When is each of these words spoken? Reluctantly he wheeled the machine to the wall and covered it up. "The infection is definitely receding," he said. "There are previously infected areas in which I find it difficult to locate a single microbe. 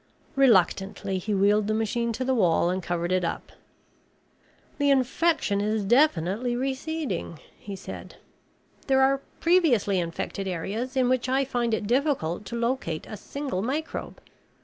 Reluctantly 0.35 1.19
he 1.19 1.31
wheeled 1.31 1.67
the 1.67 1.75
machine 1.75 2.11
to 2.11 2.25
the 2.25 2.33
wall 2.33 2.71
and 2.71 2.81
covered 2.81 3.11
it 3.11 3.23
up. 3.23 3.51
"The 4.79 4.89
infection 4.89 5.61
is 5.61 5.83
definitely 5.85 6.55
receding," 6.55 7.37
he 7.59 7.75
said. 7.75 8.15
"There 8.87 9.03
are 9.03 9.21
previously 9.39 9.99
infected 9.99 10.47
areas 10.47 10.97
in 10.97 11.07
which 11.07 11.29
I 11.29 11.45
find 11.45 11.71
it 11.71 11.85
difficult 11.85 12.45
to 12.45 12.55
locate 12.55 13.05
a 13.05 13.15
single 13.15 13.61
microbe. 13.61 14.19